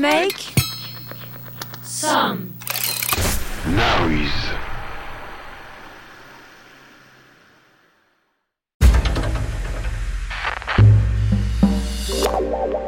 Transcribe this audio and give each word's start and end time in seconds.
Make 0.00 0.52
some 1.84 2.50
noise. 3.68 4.30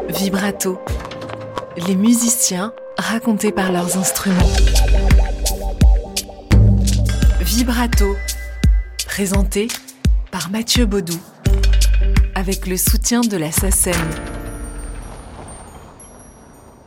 Vibrato. 0.08 0.80
Les 1.86 1.94
musiciens 1.94 2.72
racontés 2.98 3.52
par 3.52 3.70
leurs 3.70 3.96
instruments. 3.96 4.36
Vibrato. 7.40 8.16
Présenté 9.06 9.68
par 10.32 10.50
Mathieu 10.50 10.86
Baudou. 10.86 11.18
Avec 12.34 12.66
le 12.66 12.76
soutien 12.76 13.20
de 13.20 13.36
la 13.36 13.52
SACEM. 13.52 13.94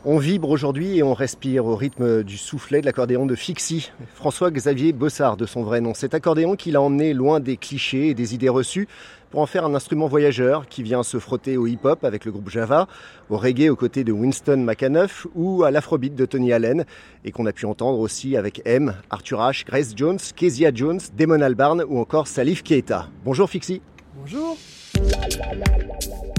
On 0.06 0.18
vibre 0.18 0.50
aujourd'hui 0.50 0.98
et 0.98 1.04
on 1.04 1.14
respire 1.14 1.66
au 1.66 1.76
rythme 1.76 2.24
du 2.24 2.38
soufflet 2.38 2.80
de 2.80 2.86
l'accordéon 2.86 3.26
de 3.26 3.36
Fixie, 3.36 3.92
François-Xavier 4.16 4.94
Bossard 4.94 5.36
de 5.36 5.46
son 5.46 5.62
vrai 5.62 5.82
nom. 5.82 5.94
Cet 5.94 6.14
accordéon 6.14 6.56
qu'il 6.56 6.78
a 6.78 6.82
emmené 6.82 7.14
loin 7.14 7.42
des 7.42 7.58
clichés 7.58 8.08
et 8.08 8.14
des 8.14 8.34
idées 8.34 8.48
reçues 8.48 8.88
pour 9.30 9.42
en 9.42 9.46
faire 9.46 9.66
un 9.66 9.76
instrument 9.76 10.08
voyageur 10.08 10.70
qui 10.70 10.84
vient 10.84 11.04
se 11.04 11.20
frotter 11.20 11.58
au 11.58 11.68
hip-hop 11.68 12.06
avec 12.06 12.24
le 12.24 12.32
groupe 12.32 12.50
Java, 12.50 12.88
au 13.30 13.36
reggae 13.36 13.70
aux 13.70 13.76
côtés 13.76 14.06
de 14.06 14.14
Winston 14.14 14.64
McAnuff 14.66 15.28
ou 15.36 15.64
à 15.64 15.72
l'afrobeat 15.72 16.16
de 16.16 16.26
Tony 16.26 16.54
Allen 16.54 16.86
et 17.26 17.34
qu'on 17.34 17.46
a 17.46 17.52
pu 17.52 17.66
entendre 17.66 18.00
aussi 18.00 18.38
avec 18.38 18.62
M, 18.64 18.96
Arthur 19.10 19.40
H, 19.40 19.66
Grace 19.66 19.92
Jones, 19.98 20.20
Kezia 20.34 20.72
Jones, 20.74 21.02
Damon 21.18 21.42
Albarn 21.42 21.84
ou 21.86 22.00
encore 22.00 22.28
Salif 22.28 22.64
Keita. 22.64 23.10
Bonjour 23.26 23.50
Fixie. 23.50 23.82
Bonjour. 24.16 24.58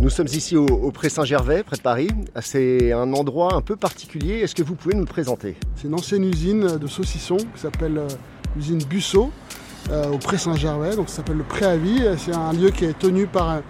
Nous 0.02 0.10
sommes 0.10 0.28
ici 0.28 0.56
au, 0.56 0.90
Pré 0.90 1.08
Saint-Gervais, 1.08 1.62
près 1.62 1.76
de 1.76 1.82
Paris. 1.82 2.08
C'est 2.40 2.92
un 2.92 3.12
endroit 3.12 3.54
un 3.54 3.60
peu 3.60 3.76
particulier. 3.76 4.40
Est-ce 4.40 4.54
que 4.54 4.62
vous 4.62 4.74
pouvez 4.74 4.94
nous 4.94 5.00
le 5.00 5.06
présenter? 5.06 5.56
C'est 5.76 5.88
une 5.88 5.94
ancienne 5.94 6.24
usine 6.24 6.78
de 6.78 6.86
saucissons 6.86 7.36
qui 7.36 7.60
s'appelle 7.60 7.98
euh, 7.98 8.08
l'usine 8.56 8.82
Busso 8.82 9.30
euh, 9.90 10.08
au 10.08 10.18
Pré 10.18 10.38
Saint-Gervais. 10.38 10.96
Donc 10.96 11.08
ça 11.08 11.16
s'appelle 11.16 11.36
le 11.36 11.44
Préavis. 11.44 12.02
C'est 12.16 12.34
un 12.34 12.52
lieu 12.52 12.70
qui 12.70 12.86
est 12.86 12.98
tenu 12.98 13.26
par 13.26 13.60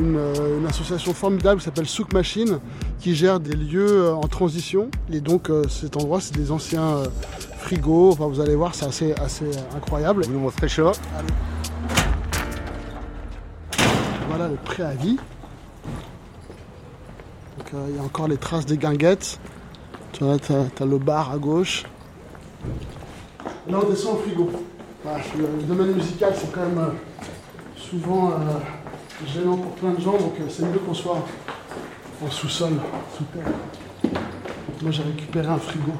euh, 0.00 0.58
une, 0.60 0.66
association 0.66 1.12
formidable 1.12 1.58
qui 1.58 1.64
s'appelle 1.64 1.88
Souk 1.88 2.12
Machine 2.12 2.60
qui 3.00 3.14
gère 3.16 3.40
des 3.40 3.56
lieux 3.56 4.12
en 4.12 4.28
transition. 4.28 4.90
Et 5.12 5.20
donc 5.20 5.50
cet 5.68 5.96
endroit, 5.96 6.20
c'est 6.20 6.36
des 6.36 6.52
anciens 6.52 7.02
frigos. 7.58 8.12
Enfin, 8.12 8.26
vous 8.28 8.40
allez 8.40 8.54
voir, 8.54 8.74
c'est 8.74 8.86
assez, 8.86 9.12
assez 9.14 9.50
incroyable. 9.76 10.24
Vous 10.24 10.32
nous 10.32 10.40
montrez 10.40 10.62
le 10.62 10.68
chemin 10.68 10.92
voilà 14.40 14.54
le 14.54 14.64
préavis. 14.64 15.16
Donc 17.58 17.74
euh, 17.74 17.86
il 17.90 17.96
y 17.96 17.98
a 17.98 18.02
encore 18.02 18.26
les 18.26 18.38
traces 18.38 18.64
des 18.64 18.78
guinguettes. 18.78 19.38
Tu 20.12 20.24
vois, 20.24 20.38
tu 20.38 20.52
as, 20.52 20.86
le 20.86 20.98
bar 20.98 21.30
à 21.32 21.36
gauche. 21.36 21.84
Là 23.68 23.78
on 23.84 23.90
descend 23.90 24.16
au 24.16 24.20
frigo. 24.20 24.50
le 25.36 25.62
domaine 25.64 25.92
musical 25.92 26.32
c'est 26.34 26.50
quand 26.52 26.62
même 26.62 26.78
euh, 26.78 26.90
souvent 27.76 28.30
euh, 28.30 29.26
gênant 29.26 29.58
pour 29.58 29.72
plein 29.72 29.92
de 29.92 30.00
gens, 30.00 30.12
donc 30.12 30.34
c'est 30.48 30.62
mieux 30.62 30.78
qu'on 30.78 30.94
soit 30.94 31.22
en 32.24 32.30
sous-sol, 32.30 32.72
sous 33.16 33.24
terre. 33.24 34.12
Moi 34.80 34.90
j'ai 34.90 35.02
récupéré 35.02 35.48
un 35.48 35.58
frigo. 35.58 35.92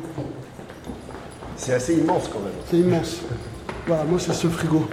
C'est 1.57 1.75
assez 1.75 1.99
immense 1.99 2.29
quand 2.33 2.41
même. 2.41 2.55
C'est 2.71 2.79
immense. 2.79 3.21
Voilà, 3.87 4.05
moi 4.05 4.19
c'est 4.19 4.33
ce 4.33 4.49
frigo. 4.49 4.89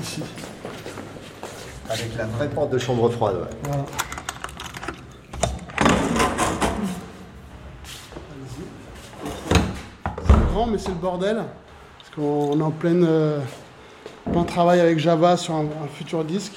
Ici. 0.00 0.22
Avec 1.92 2.16
la 2.16 2.24
vraie 2.24 2.48
porte 2.48 2.70
de 2.70 2.78
chambre 2.78 3.10
froide. 3.10 3.48
Voilà. 3.64 3.84
C'est 10.26 10.46
grand, 10.52 10.66
mais 10.66 10.78
c'est 10.78 10.88
le 10.88 10.94
bordel. 10.94 11.36
Parce 11.36 12.14
qu'on 12.14 12.58
est 12.58 12.62
en 12.62 12.70
pleine, 12.70 13.04
euh, 13.06 13.40
plein 14.30 14.44
travail 14.44 14.80
avec 14.80 14.98
Java 14.98 15.36
sur 15.36 15.54
un, 15.54 15.64
un 15.64 15.88
futur 15.92 16.24
disque. 16.24 16.54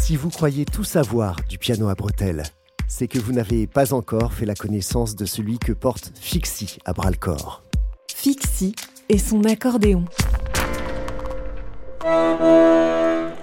Si 0.00 0.14
vous 0.14 0.30
croyez 0.30 0.64
tout 0.64 0.84
savoir 0.84 1.36
du 1.48 1.58
piano 1.58 1.88
à 1.88 1.94
bretelles, 1.94 2.44
c'est 2.86 3.08
que 3.08 3.18
vous 3.18 3.32
n'avez 3.32 3.66
pas 3.66 3.92
encore 3.92 4.32
fait 4.32 4.46
la 4.46 4.54
connaissance 4.54 5.16
de 5.16 5.24
celui 5.24 5.58
que 5.58 5.72
porte 5.72 6.12
Fixie 6.20 6.78
à 6.84 6.92
bras-le-corps. 6.92 7.62
Fixie 8.14 8.76
et 9.08 9.18
son 9.18 9.42
accordéon. 9.44 10.04
Peut-être 12.04 13.40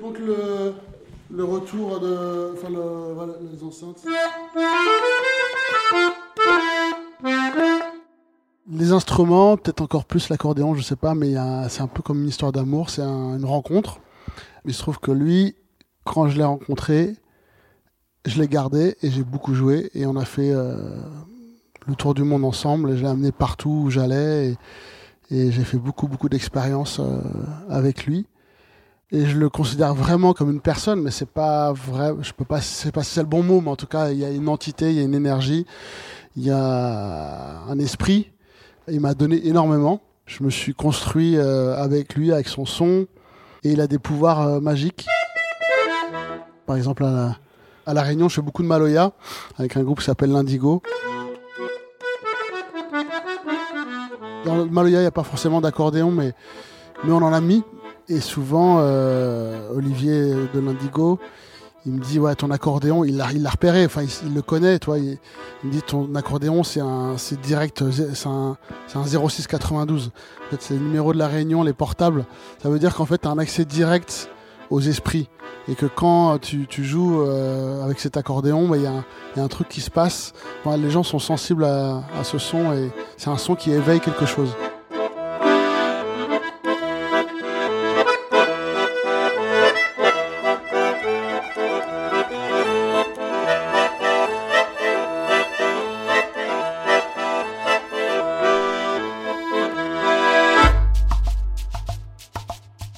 manque 0.00 0.20
le, 0.20 0.72
le 1.32 1.44
retour 1.44 1.98
de. 1.98 2.52
Enfin, 2.52 2.68
les 2.70 3.64
enceintes. 3.64 4.04
Les 8.70 8.92
instruments, 8.92 9.56
peut-être 9.56 9.82
encore 9.82 10.04
plus 10.04 10.28
l'accordéon, 10.28 10.76
je 10.76 10.82
sais 10.82 10.94
pas, 10.94 11.16
mais 11.16 11.34
c'est 11.68 11.82
un 11.82 11.88
peu 11.88 12.02
comme 12.02 12.22
une 12.22 12.28
histoire 12.28 12.52
d'amour, 12.52 12.90
c'est 12.90 13.02
une 13.02 13.44
rencontre. 13.44 13.98
Il 14.64 14.74
se 14.74 14.78
trouve 14.78 15.00
que 15.00 15.10
lui, 15.10 15.56
quand 16.04 16.28
je 16.28 16.38
l'ai 16.38 16.44
rencontré, 16.44 17.16
je 18.26 18.40
l'ai 18.40 18.46
gardé 18.46 18.96
et 19.02 19.10
j'ai 19.10 19.24
beaucoup 19.24 19.54
joué 19.54 19.90
et 19.94 20.06
on 20.06 20.14
a 20.16 20.24
fait 20.24 20.50
euh, 20.50 21.02
le 21.86 21.94
tour 21.94 22.14
du 22.14 22.22
monde 22.22 22.44
ensemble. 22.44 22.96
Je 22.96 23.02
l'ai 23.02 23.08
amené 23.08 23.32
partout 23.32 23.84
où 23.84 23.90
j'allais 23.90 24.56
et, 25.30 25.50
j'ai 25.50 25.64
fait 25.64 25.78
beaucoup, 25.78 26.06
beaucoup 26.06 26.28
d'expériences 26.28 27.00
euh, 27.00 27.20
avec 27.68 28.06
lui. 28.06 28.26
Et 29.10 29.26
je 29.26 29.38
le 29.38 29.48
considère 29.48 29.94
vraiment 29.94 30.32
comme 30.32 30.50
une 30.50 30.60
personne, 30.60 31.00
mais 31.02 31.10
c'est 31.10 31.28
pas 31.28 31.72
vrai. 31.72 32.12
Je 32.22 32.32
peux 32.32 32.44
pas, 32.44 32.60
c'est 32.60 32.92
pas 32.92 33.02
si 33.02 33.14
c'est 33.14 33.20
le 33.20 33.26
bon 33.26 33.42
mot, 33.42 33.60
mais 33.60 33.70
en 33.70 33.76
tout 33.76 33.86
cas, 33.86 34.10
il 34.10 34.18
y 34.18 34.24
a 34.24 34.30
une 34.30 34.48
entité, 34.48 34.90
il 34.90 34.96
y 34.96 35.00
a 35.00 35.02
une 35.02 35.14
énergie, 35.14 35.66
il 36.36 36.44
y 36.44 36.50
a 36.50 37.60
un 37.68 37.78
esprit. 37.78 38.32
Il 38.88 39.00
m'a 39.00 39.14
donné 39.14 39.46
énormément. 39.46 40.00
Je 40.26 40.42
me 40.42 40.50
suis 40.50 40.74
construit 40.74 41.36
euh, 41.36 41.76
avec 41.76 42.14
lui, 42.14 42.32
avec 42.32 42.48
son 42.48 42.64
son, 42.64 43.06
et 43.62 43.72
il 43.72 43.80
a 43.80 43.86
des 43.86 43.98
pouvoirs 43.98 44.40
euh, 44.40 44.60
magiques. 44.60 45.06
Par 46.66 46.76
exemple, 46.76 47.04
à 47.04 47.10
la, 47.10 47.36
à 47.86 47.94
la 47.94 48.02
Réunion, 48.02 48.28
je 48.28 48.36
fais 48.36 48.42
beaucoup 48.42 48.62
de 48.62 48.68
Maloya 48.68 49.12
avec 49.58 49.76
un 49.76 49.82
groupe 49.82 49.98
qui 50.00 50.06
s'appelle 50.06 50.30
l'Indigo. 50.30 50.82
Dans 54.44 54.66
Maloya, 54.66 54.98
il 54.98 55.02
n'y 55.02 55.06
a 55.06 55.10
pas 55.10 55.22
forcément 55.22 55.60
d'accordéon, 55.60 56.10
mais, 56.10 56.34
mais 57.04 57.12
on 57.12 57.18
en 57.18 57.32
a 57.32 57.40
mis. 57.40 57.62
Et 58.08 58.20
souvent, 58.20 58.78
euh, 58.80 59.70
Olivier 59.74 60.34
de 60.52 60.60
l'Indigo, 60.60 61.18
il 61.86 61.92
me 61.92 62.00
dit 62.00 62.18
ouais 62.18 62.34
ton 62.34 62.50
accordéon, 62.50 63.04
il 63.04 63.16
l'a 63.16 63.30
il 63.32 63.46
repéré, 63.46 63.84
enfin 63.84 64.02
il, 64.24 64.34
le 64.34 64.42
connaît, 64.42 64.78
toi. 64.78 64.98
Il, 64.98 65.18
me 65.64 65.70
dit 65.70 65.82
ton 65.82 66.14
accordéon 66.14 66.62
c'est 66.62 66.80
un 66.80 67.16
c'est 67.18 67.40
direct, 67.40 67.82
c'est 67.90 68.26
un 68.26 68.56
c'est 68.86 68.98
un 68.98 69.04
0692. 69.04 70.10
En 70.46 70.50
fait, 70.50 70.56
c'est 70.60 70.74
le 70.74 70.80
numéro 70.80 71.12
de 71.12 71.18
la 71.18 71.28
Réunion, 71.28 71.62
les 71.62 71.72
portables. 71.72 72.24
Ça 72.62 72.68
veut 72.70 72.78
dire 72.78 72.94
qu'en 72.94 73.06
fait 73.06 73.18
tu 73.18 73.28
as 73.28 73.30
un 73.30 73.38
accès 73.38 73.64
direct 73.64 74.30
aux 74.70 74.80
esprits 74.80 75.28
et 75.68 75.74
que 75.74 75.86
quand 75.86 76.38
tu, 76.38 76.66
joues 76.84 77.22
euh, 77.22 77.82
avec 77.84 77.98
cet 77.98 78.16
accordéon, 78.16 78.68
bah, 78.68 78.76
il 78.76 78.82
y, 78.82 78.84
y, 78.84 79.40
a 79.40 79.42
un 79.42 79.48
truc 79.48 79.68
qui 79.68 79.80
se 79.80 79.90
passe. 79.90 80.32
les 80.76 80.90
gens 80.90 81.02
sont 81.02 81.18
sensibles 81.18 81.64
à, 81.64 82.02
à 82.18 82.24
ce 82.24 82.38
son 82.38 82.72
et 82.72 82.90
c'est 83.16 83.30
un 83.30 83.38
son 83.38 83.54
qui 83.54 83.70
éveille 83.70 84.00
quelque 84.00 84.26
chose. 84.26 84.54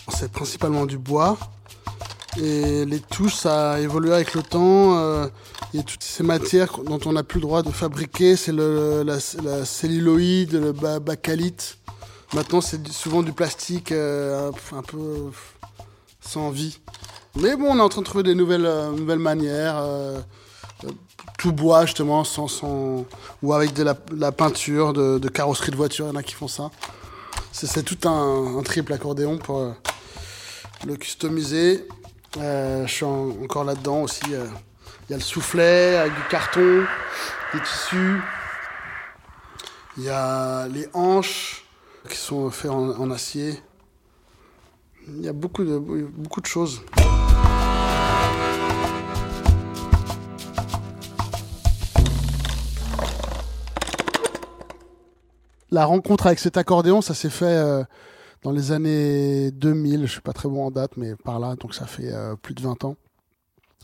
C'est 0.08 0.32
principalement 0.32 0.86
du 0.86 0.96
bois. 0.96 1.36
Et 2.38 2.84
les 2.84 3.00
touches, 3.00 3.34
ça 3.34 3.72
a 3.72 3.80
évolué 3.80 4.12
avec 4.12 4.34
le 4.34 4.42
temps. 4.42 4.98
Euh, 4.98 5.26
et 5.72 5.82
toutes 5.82 6.02
ces 6.02 6.22
matières 6.22 6.78
dont 6.84 7.00
on 7.06 7.12
n'a 7.12 7.22
plus 7.22 7.40
le 7.40 7.46
droit 7.46 7.62
de 7.62 7.70
fabriquer, 7.70 8.36
c'est 8.36 8.52
la, 8.52 9.04
la, 9.04 9.64
celluloïde, 9.64 10.52
le 10.52 10.72
bacalite. 10.72 11.78
Maintenant, 12.34 12.60
c'est 12.60 12.86
souvent 12.88 13.22
du 13.22 13.32
plastique 13.32 13.92
euh, 13.92 14.50
un 14.72 14.82
peu 14.82 15.30
sans 16.20 16.50
vie. 16.50 16.78
Mais 17.36 17.56
bon, 17.56 17.68
on 17.70 17.78
est 17.78 17.82
en 17.82 17.88
train 17.88 18.02
de 18.02 18.06
trouver 18.06 18.24
des 18.24 18.34
nouvelles, 18.34 18.66
euh, 18.66 19.16
manières. 19.16 19.82
tout 21.38 21.52
bois, 21.52 21.86
justement, 21.86 22.24
sans, 22.24 22.48
sans, 22.48 23.06
ou 23.42 23.52
avec 23.54 23.72
de 23.72 23.82
la, 23.82 24.32
peinture, 24.32 24.92
de, 24.92 25.28
carrosserie 25.28 25.70
de 25.70 25.76
voiture. 25.76 26.06
Il 26.06 26.08
y 26.08 26.12
en 26.12 26.16
a 26.16 26.22
qui 26.22 26.34
font 26.34 26.48
ça. 26.48 26.70
C'est 27.52 27.82
tout 27.82 28.06
un, 28.06 28.62
triple 28.62 28.92
accordéon 28.92 29.38
pour 29.38 29.74
le 30.86 30.96
customiser. 30.96 31.86
Euh, 32.38 32.86
je 32.86 32.92
suis 32.92 33.04
encore 33.04 33.64
là-dedans 33.64 34.02
aussi. 34.02 34.22
Euh. 34.32 34.46
Il 35.08 35.12
y 35.12 35.14
a 35.14 35.16
le 35.16 35.22
soufflet 35.22 35.96
avec 35.96 36.14
du 36.14 36.22
carton, 36.28 36.84
des 37.54 37.60
tissus. 37.60 38.20
Il 39.96 40.04
y 40.04 40.10
a 40.10 40.66
les 40.68 40.88
hanches 40.92 41.64
qui 42.08 42.16
sont 42.16 42.50
faites 42.50 42.70
en, 42.70 43.10
acier. 43.10 43.62
Il 45.08 45.24
y 45.24 45.28
a 45.28 45.32
beaucoup 45.32 45.64
de, 45.64 45.78
beaucoup 45.78 46.40
de 46.40 46.46
choses. 46.46 46.82
La 55.70 55.84
rencontre 55.84 56.26
avec 56.26 56.38
cet 56.38 56.56
accordéon, 56.56 57.00
ça 57.00 57.14
s'est 57.14 57.30
fait 57.30 57.44
euh, 57.46 57.84
dans 58.42 58.52
les 58.52 58.72
années 58.72 59.50
2000. 59.50 60.02
Je 60.06 60.12
suis 60.12 60.20
pas 60.20 60.32
très 60.32 60.48
bon 60.48 60.66
en 60.66 60.70
date, 60.70 60.92
mais 60.96 61.14
par 61.16 61.38
là, 61.38 61.56
donc 61.56 61.74
ça 61.74 61.86
fait 61.86 62.12
euh, 62.12 62.36
plus 62.36 62.54
de 62.54 62.62
20 62.62 62.84
ans. 62.84 62.96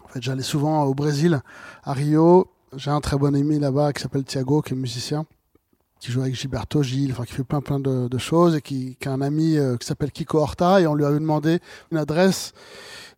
En 0.04 0.08
fait, 0.08 0.22
j'allais 0.22 0.42
souvent 0.42 0.84
au 0.84 0.94
Brésil, 0.94 1.40
à 1.84 1.92
Rio. 1.92 2.48
J'ai 2.76 2.90
un 2.90 3.00
très 3.00 3.16
bon 3.16 3.34
ami 3.34 3.58
là-bas 3.58 3.92
qui 3.92 4.02
s'appelle 4.02 4.24
Thiago, 4.24 4.62
qui 4.62 4.72
est 4.72 4.76
musicien, 4.76 5.26
qui 6.00 6.10
joue 6.10 6.22
avec 6.22 6.34
Gilberto 6.34 6.82
Gil, 6.82 7.12
enfin 7.12 7.24
qui 7.24 7.34
fait 7.34 7.44
plein 7.44 7.60
plein 7.60 7.78
de, 7.78 8.08
de 8.08 8.18
choses 8.18 8.56
et 8.56 8.62
qui, 8.62 8.96
qui, 8.98 9.08
a 9.08 9.12
un 9.12 9.20
ami 9.20 9.56
euh, 9.56 9.76
qui 9.76 9.86
s'appelle 9.86 10.10
Kiko 10.10 10.38
Horta 10.38 10.80
et 10.80 10.86
on 10.86 10.94
lui 10.94 11.04
avait 11.04 11.20
demandé 11.20 11.60
une 11.90 11.98
adresse 11.98 12.52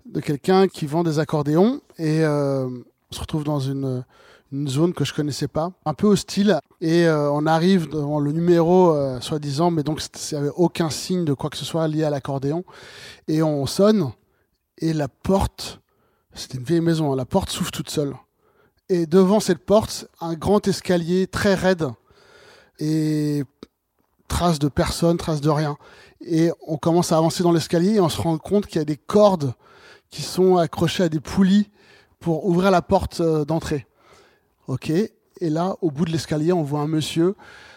de 0.07 0.21
quelqu'un 0.21 0.69
qui 0.69 0.87
vend 0.87 1.03
des 1.03 1.19
accordéons 1.19 1.81
et 1.99 2.25
euh, 2.25 2.67
on 2.67 3.15
se 3.15 3.21
retrouve 3.21 3.45
dans 3.45 3.61
une 3.61 4.05
une 4.52 4.69
zone 4.69 4.93
que 4.93 5.05
je 5.05 5.12
connaissais 5.12 5.49
pas, 5.49 5.73
un 5.85 5.94
peu 5.94 6.06
hostile. 6.06 6.58
Et 6.81 7.06
euh, 7.06 7.31
on 7.31 7.46
arrive 7.46 7.88
devant 7.88 8.20
le 8.20 8.32
numéro 8.32 8.94
euh, 8.94 9.20
soi-disant, 9.20 9.70
mais 9.70 9.82
donc 9.82 10.02
il 10.05 10.35
n'y 10.35 10.43
avait 10.43 10.52
aucun 10.56 10.91
signe 10.91 11.25
de 11.25 11.32
quoi 11.32 11.50
que 11.50 11.56
ce 11.56 11.64
soit 11.64 11.88
lié 11.88 12.05
à 12.05 12.11
l'accordéon. 12.11 12.64
Et 13.29 13.43
on 13.43 13.67
sonne 13.67 14.12
et 14.79 14.93
la 14.93 15.08
porte, 15.08 15.81
c'était 16.35 16.58
une 16.58 16.64
vieille 16.64 16.81
maison, 16.81 17.12
hein, 17.12 17.17
la 17.17 17.25
porte 17.25 17.50
s'ouvre 17.50 17.70
toute 17.70 17.91
seule. 17.91 18.14
Et 18.88 19.06
devant 19.06 19.41
cette 19.41 19.64
porte, 19.64 20.08
un 20.20 20.35
grand 20.35 20.67
escalier 20.69 21.26
très 21.26 21.55
raide 21.55 21.88
et 22.79 23.44
traces 24.29 24.58
de 24.58 24.69
personne, 24.69 25.17
traces 25.17 25.40
de 25.40 25.50
rien. 25.50 25.76
Et 26.20 26.50
on 26.67 26.76
commence 26.76 27.12
à 27.12 27.17
avancer 27.17 27.43
dans 27.43 27.52
l'escalier 27.52 27.94
et 27.94 28.00
on 28.00 28.08
se 28.08 28.20
rend 28.20 28.37
compte 28.38 28.67
qu'il 28.67 28.79
y 28.79 28.82
a 28.82 28.85
des 28.85 28.97
cordes 28.97 29.55
qui 30.11 30.23
sont 30.23 30.56
accrochées 30.56 31.05
à 31.05 31.08
des 31.08 31.20
poulies 31.20 31.70
pour 32.20 32.47
ouvrir 32.47 32.70
la 32.70 32.82
porte 32.82 33.20
euh, 33.20 33.44
d'entrée. 33.44 33.87
Ok. 34.69 34.90
Et 34.90 35.50
là, 35.50 35.76
au 35.81 35.90
bout 35.90 36.05
de 36.05 36.11
l'escalier, 36.11 36.52
on 36.52 36.62
voit 36.62 36.81
un 36.81 36.87
monsieur 36.87 37.34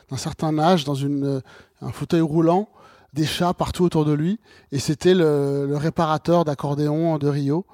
d'un 0.10 0.18
certain 0.18 0.58
âge 0.60 0.84
dans 0.86 0.96
une, 0.96 1.26
euh, 1.26 1.42
un 1.82 1.92
fauteuil 1.92 2.22
roulant, 2.22 2.70
des 3.14 3.26
chats 3.26 3.54
partout 3.54 3.84
autour 3.84 4.06
de 4.06 4.14
lui. 4.14 4.40
Et 4.72 4.80
c'était 4.80 5.14
le, 5.14 5.66
le, 5.68 5.76
réparateur 5.78 6.46
d'accordéons 6.46 7.18
de 7.18 7.28
Rio 7.28 7.66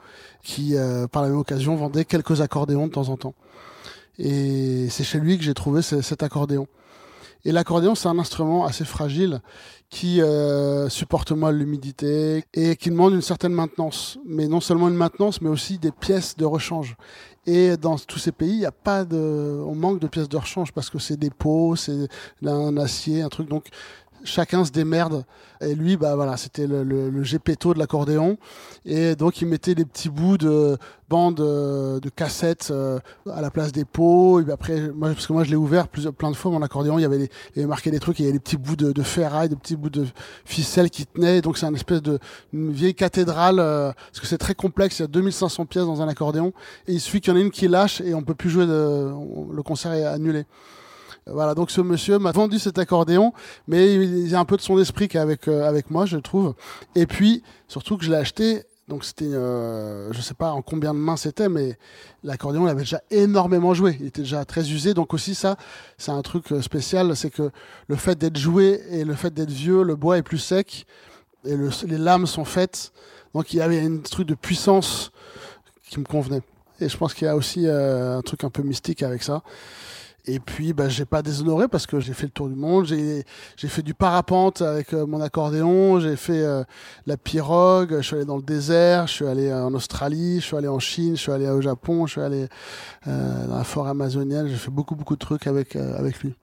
qui, 0.41 0.75
euh, 0.75 1.07
par 1.07 1.21
la 1.21 1.29
même 1.29 1.37
occasion, 1.37 1.75
vendait 1.75 2.05
quelques 2.05 2.41
accordéons 2.41 2.87
de 2.87 2.91
temps 2.91 3.09
en 3.09 3.17
temps. 3.17 3.35
Et 4.17 4.87
c'est 4.89 5.03
chez 5.03 5.19
lui 5.19 5.37
que 5.37 5.43
j'ai 5.43 5.53
trouvé 5.53 5.81
ce, 5.81 6.01
cet 6.01 6.23
accordéon. 6.23 6.67
Et 7.45 7.51
l'accordéon, 7.51 7.93
c'est 7.93 8.07
un 8.07 8.19
instrument 8.19 8.65
assez 8.65 8.85
fragile 8.85 9.41
qui 9.89 10.21
euh, 10.21 10.87
supporte 10.87 11.33
mal 11.33 11.57
l'humidité 11.57 12.45
et 12.53 12.75
qui 12.77 12.89
demande 12.89 13.13
une 13.13 13.21
certaine 13.21 13.51
maintenance. 13.53 14.17
Mais 14.25 14.47
non 14.47 14.61
seulement 14.61 14.87
une 14.87 14.95
maintenance, 14.95 15.41
mais 15.41 15.49
aussi 15.49 15.77
des 15.77 15.91
pièces 15.91 16.37
de 16.37 16.45
rechange. 16.45 16.95
Et 17.45 17.75
dans 17.75 17.97
tous 17.97 18.19
ces 18.19 18.31
pays, 18.31 18.57
il 18.59 18.65
a 18.65 18.71
pas 18.71 19.03
de, 19.03 19.17
on 19.67 19.75
manque 19.75 19.99
de 19.99 20.07
pièces 20.07 20.29
de 20.29 20.37
rechange 20.37 20.71
parce 20.71 20.89
que 20.89 20.97
c'est 20.97 21.17
des 21.17 21.29
pots, 21.29 21.75
c'est 21.75 22.07
un 22.45 22.77
acier, 22.77 23.21
un 23.21 23.29
truc. 23.29 23.49
Donc 23.49 23.67
chacun 24.23 24.65
se 24.65 24.71
démerde. 24.71 25.25
Et 25.61 25.75
lui, 25.75 25.95
bah 25.97 26.15
voilà, 26.15 26.35
c'était 26.35 26.67
le, 26.67 26.83
le, 26.83 27.09
le 27.09 27.23
gépetto 27.23 27.73
de 27.73 27.79
l'accordéon. 27.79 28.37
Et 28.85 29.15
donc 29.15 29.41
il 29.41 29.47
mettait 29.47 29.75
des 29.75 29.85
petits 29.85 30.09
bouts 30.09 30.37
de 30.37 30.77
bandes 31.09 31.35
de, 31.35 31.99
de 31.99 32.09
cassettes 32.09 32.69
euh, 32.71 32.99
à 33.31 33.41
la 33.41 33.51
place 33.51 33.71
des 33.71 33.85
pots. 33.85 34.41
Et 34.41 34.51
après, 34.51 34.89
moi, 34.89 35.09
parce 35.09 35.27
que 35.27 35.33
moi 35.33 35.43
je 35.43 35.51
l'ai 35.51 35.55
ouvert 35.55 35.87
plusieurs, 35.87 36.13
plein 36.13 36.31
de 36.31 36.35
fois 36.35 36.51
mon 36.51 36.61
accordéon, 36.61 36.97
il 36.99 37.03
y 37.03 37.05
avait, 37.05 37.17
les, 37.17 37.29
il 37.51 37.57
y 37.57 37.59
avait 37.59 37.67
marqué 37.67 37.91
des 37.91 37.99
trucs, 37.99 38.19
il 38.19 38.23
y 38.23 38.25
avait 38.25 38.33
des 38.33 38.39
petits 38.39 38.57
bouts 38.57 38.75
de, 38.75 38.91
de 38.91 39.03
ferraille, 39.03 39.49
des 39.49 39.55
petits 39.55 39.75
bouts 39.75 39.89
de 39.89 40.05
ficelle 40.45 40.89
qui 40.89 41.05
tenaient. 41.05 41.41
Donc 41.41 41.57
c'est 41.57 41.65
une 41.65 41.75
espèce 41.75 42.01
de 42.01 42.19
vieille 42.53 42.95
cathédrale 42.95 43.59
euh, 43.59 43.91
parce 44.11 44.19
que 44.19 44.27
c'est 44.27 44.37
très 44.37 44.55
complexe. 44.55 44.99
Il 44.99 45.03
y 45.03 45.05
a 45.05 45.07
2500 45.07 45.65
pièces 45.65 45.85
dans 45.85 46.01
un 46.01 46.07
accordéon 46.07 46.53
et 46.87 46.93
il 46.93 46.99
suffit 46.99 47.21
qu'il 47.21 47.33
y 47.33 47.35
en 47.35 47.39
ait 47.39 47.43
une 47.43 47.51
qui 47.51 47.67
lâche 47.67 48.01
et 48.01 48.13
on 48.13 48.21
peut 48.21 48.35
plus 48.35 48.49
jouer. 48.49 48.65
De, 48.65 49.11
le 49.53 49.63
concert 49.63 49.93
est 49.93 50.05
annulé. 50.05 50.45
Voilà, 51.27 51.55
donc 51.55 51.71
ce 51.71 51.81
monsieur 51.81 52.19
m'a 52.19 52.31
vendu 52.31 52.59
cet 52.59 52.77
accordéon, 52.77 53.33
mais 53.67 53.93
il 53.95 54.27
y 54.27 54.35
a 54.35 54.39
un 54.39 54.45
peu 54.45 54.57
de 54.57 54.61
son 54.61 54.77
esprit 54.79 55.07
qu'avec 55.07 55.47
euh, 55.47 55.67
avec 55.67 55.89
moi, 55.89 56.05
je 56.05 56.17
trouve. 56.17 56.53
Et 56.95 57.05
puis, 57.05 57.43
surtout 57.67 57.97
que 57.97 58.03
je 58.03 58.11
l'ai 58.11 58.17
acheté, 58.17 58.63
donc 58.89 59.05
c'était, 59.05 59.25
euh, 59.25 60.11
je 60.11 60.21
sais 60.21 60.33
pas 60.33 60.51
en 60.51 60.61
combien 60.61 60.93
de 60.93 60.99
mains 60.99 61.15
c'était, 61.15 61.47
mais 61.47 61.77
l'accordéon 62.23 62.67
il 62.67 62.69
avait 62.69 62.81
déjà 62.81 63.01
énormément 63.11 63.73
joué, 63.73 63.97
il 64.01 64.07
était 64.07 64.23
déjà 64.23 64.43
très 64.43 64.69
usé. 64.69 64.93
Donc 64.93 65.13
aussi 65.13 65.35
ça, 65.35 65.55
c'est 65.97 66.11
un 66.11 66.21
truc 66.21 66.51
euh, 66.51 66.61
spécial, 66.61 67.15
c'est 67.15 67.29
que 67.29 67.49
le 67.87 67.95
fait 67.95 68.17
d'être 68.17 68.37
joué 68.37 68.81
et 68.89 69.05
le 69.05 69.13
fait 69.13 69.33
d'être 69.33 69.51
vieux, 69.51 69.83
le 69.83 69.95
bois 69.95 70.17
est 70.17 70.23
plus 70.23 70.37
sec 70.37 70.85
et 71.45 71.55
le, 71.55 71.69
les 71.87 71.97
lames 71.97 72.27
sont 72.27 72.45
faites. 72.45 72.91
Donc 73.33 73.53
il 73.53 73.57
y 73.57 73.61
avait 73.61 73.79
un 73.79 73.99
truc 73.99 74.27
de 74.27 74.35
puissance 74.35 75.11
qui 75.89 75.99
me 75.99 76.05
convenait. 76.05 76.41
Et 76.81 76.89
je 76.89 76.97
pense 76.97 77.13
qu'il 77.13 77.25
y 77.25 77.29
a 77.29 77.35
aussi 77.37 77.65
euh, 77.65 78.17
un 78.17 78.21
truc 78.21 78.43
un 78.43 78.49
peu 78.49 78.63
mystique 78.63 79.01
avec 79.03 79.23
ça. 79.23 79.43
Et 80.25 80.39
puis, 80.39 80.71
bah, 80.71 80.87
j'ai 80.87 81.03
pas 81.03 81.21
déshonoré 81.21 81.67
parce 81.67 81.85
que 81.85 81.99
j'ai 81.99 82.13
fait 82.13 82.27
le 82.27 82.31
tour 82.31 82.47
du 82.47 82.55
monde. 82.55 82.85
J'ai, 82.85 83.25
fait 83.57 83.81
du 83.81 83.93
parapente 83.93 84.61
avec 84.61 84.93
euh, 84.93 85.05
mon 85.05 85.19
accordéon. 85.19 85.99
J'ai 85.99 86.15
fait 86.15 86.41
euh, 86.41 86.63
la 87.05 87.17
pirogue. 87.17 87.97
Je 87.97 88.01
suis 88.01 88.15
allé 88.15 88.25
dans 88.25 88.37
le 88.37 88.43
désert. 88.43 89.07
Je 89.07 89.13
suis 89.13 89.27
allé 89.27 89.49
euh, 89.49 89.65
en 89.65 89.73
Australie. 89.73 90.39
Je 90.39 90.45
suis 90.45 90.55
allé 90.55 90.69
en 90.69 90.79
Chine. 90.79 91.17
Je 91.17 91.21
suis 91.21 91.31
allé 91.33 91.49
au 91.49 91.59
Japon. 91.59 92.05
Je 92.05 92.13
suis 92.13 92.21
allé 92.21 92.47
dans 93.05 93.57
la 93.57 93.65
forêt 93.65 93.89
amazonienne. 93.89 94.47
J'ai 94.47 94.55
fait 94.55 94.71
beaucoup, 94.71 94.95
beaucoup 94.95 95.15
de 95.15 95.19
trucs 95.19 95.45
avec, 95.45 95.75
avec 95.75 96.17
lui. 96.21 96.33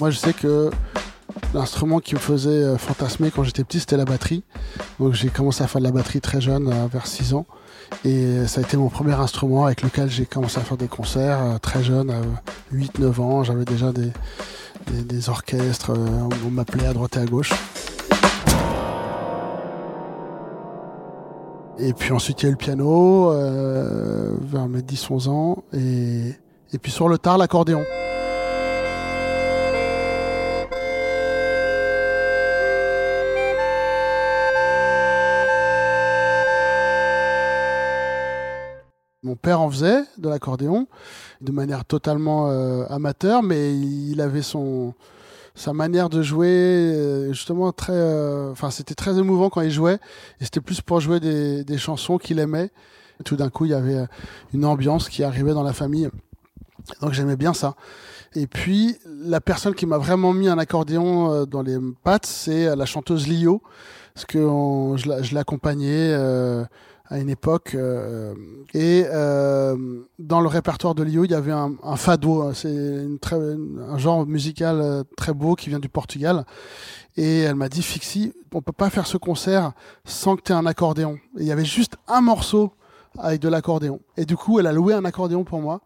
Moi, 0.00 0.10
je 0.10 0.18
sais 0.18 0.32
que 0.32 0.70
L'instrument 1.52 1.98
qui 1.98 2.14
me 2.14 2.20
faisait 2.20 2.78
fantasmer 2.78 3.30
quand 3.30 3.42
j'étais 3.42 3.64
petit, 3.64 3.80
c'était 3.80 3.96
la 3.96 4.04
batterie. 4.04 4.44
Donc 5.00 5.14
j'ai 5.14 5.28
commencé 5.28 5.64
à 5.64 5.66
faire 5.66 5.80
de 5.80 5.86
la 5.86 5.92
batterie 5.92 6.20
très 6.20 6.40
jeune, 6.40 6.72
vers 6.92 7.06
6 7.06 7.34
ans. 7.34 7.46
Et 8.04 8.46
ça 8.46 8.60
a 8.60 8.62
été 8.62 8.76
mon 8.76 8.88
premier 8.88 9.14
instrument 9.14 9.66
avec 9.66 9.82
lequel 9.82 10.08
j'ai 10.08 10.26
commencé 10.26 10.58
à 10.58 10.62
faire 10.62 10.76
des 10.76 10.86
concerts 10.86 11.58
très 11.60 11.82
jeune, 11.82 12.10
à 12.10 12.20
8-9 12.72 13.20
ans. 13.20 13.42
J'avais 13.42 13.64
déjà 13.64 13.92
des, 13.92 14.12
des, 14.92 15.28
orchestres, 15.28 15.90
on 16.46 16.50
m'appelait 16.50 16.86
à 16.86 16.92
droite 16.92 17.16
et 17.16 17.20
à 17.20 17.26
gauche. 17.26 17.52
Et 21.78 21.94
puis 21.94 22.12
ensuite 22.12 22.42
il 22.42 22.44
y 22.44 22.46
a 22.46 22.48
eu 22.50 22.52
le 22.52 22.58
piano, 22.58 23.32
euh, 23.32 24.34
vers 24.42 24.68
mes 24.68 24.82
10-11 24.82 25.28
ans. 25.28 25.64
Et, 25.72 26.34
et 26.72 26.78
puis 26.78 26.92
sur 26.92 27.08
le 27.08 27.18
tard, 27.18 27.38
l'accordéon. 27.38 27.82
Mon 39.30 39.36
père 39.36 39.60
en 39.60 39.70
faisait 39.70 40.02
de 40.18 40.28
l'accordéon 40.28 40.88
de 41.40 41.52
manière 41.52 41.84
totalement 41.84 42.50
euh, 42.50 42.84
amateur, 42.90 43.44
mais 43.44 43.78
il 43.78 44.20
avait 44.20 44.42
son 44.42 44.92
sa 45.54 45.72
manière 45.72 46.08
de 46.08 46.20
jouer 46.20 46.48
euh, 46.48 47.32
justement 47.32 47.70
très, 47.70 47.92
enfin 48.50 48.66
euh, 48.66 48.70
c'était 48.70 48.96
très 48.96 49.20
émouvant 49.20 49.48
quand 49.48 49.60
il 49.60 49.70
jouait. 49.70 50.00
Et 50.40 50.46
c'était 50.46 50.60
plus 50.60 50.80
pour 50.80 50.98
jouer 50.98 51.20
des, 51.20 51.62
des 51.62 51.78
chansons 51.78 52.18
qu'il 52.18 52.40
aimait. 52.40 52.72
Tout 53.24 53.36
d'un 53.36 53.50
coup, 53.50 53.66
il 53.66 53.70
y 53.70 53.74
avait 53.74 54.04
une 54.52 54.64
ambiance 54.64 55.08
qui 55.08 55.22
arrivait 55.22 55.54
dans 55.54 55.62
la 55.62 55.74
famille. 55.74 56.10
Donc 57.00 57.12
j'aimais 57.12 57.36
bien 57.36 57.54
ça. 57.54 57.76
Et 58.34 58.48
puis 58.48 58.96
la 59.06 59.40
personne 59.40 59.76
qui 59.76 59.86
m'a 59.86 59.98
vraiment 59.98 60.32
mis 60.32 60.48
un 60.48 60.58
accordéon 60.58 61.46
dans 61.46 61.62
les 61.62 61.78
pattes, 62.02 62.26
c'est 62.26 62.74
la 62.74 62.84
chanteuse 62.84 63.28
Lio, 63.28 63.62
parce 64.12 64.26
que 64.26 64.40
je 64.96 65.34
l'accompagnais. 65.36 66.16
À 67.10 67.18
une 67.18 67.28
époque. 67.28 67.74
Euh, 67.74 68.34
et 68.72 69.04
euh, 69.06 69.76
dans 70.18 70.40
le 70.40 70.48
répertoire 70.48 70.94
de 70.94 71.02
Lio, 71.02 71.24
il 71.24 71.32
y 71.32 71.34
avait 71.34 71.52
un, 71.52 71.74
un 71.82 71.96
fado. 71.96 72.52
C'est 72.54 73.06
un 73.32 73.98
genre 73.98 74.26
musical 74.26 75.04
très 75.16 75.34
beau 75.34 75.56
qui 75.56 75.68
vient 75.68 75.80
du 75.80 75.88
Portugal. 75.88 76.46
Et 77.16 77.40
elle 77.40 77.56
m'a 77.56 77.68
dit, 77.68 77.82
Fixie, 77.82 78.32
on 78.54 78.62
peut 78.62 78.72
pas 78.72 78.88
faire 78.88 79.06
ce 79.06 79.16
concert 79.16 79.72
sans 80.04 80.36
que 80.36 80.42
tu 80.42 80.52
aies 80.52 80.54
un 80.54 80.66
accordéon. 80.66 81.18
Et 81.36 81.42
il 81.42 81.46
y 81.46 81.52
avait 81.52 81.64
juste 81.64 81.96
un 82.06 82.20
morceau 82.20 82.72
avec 83.18 83.40
de 83.40 83.48
l'accordéon. 83.48 84.00
Et 84.16 84.24
du 84.24 84.36
coup, 84.36 84.60
elle 84.60 84.68
a 84.68 84.72
loué 84.72 84.94
un 84.94 85.04
accordéon 85.04 85.42
pour 85.42 85.60
moi. 85.60 85.80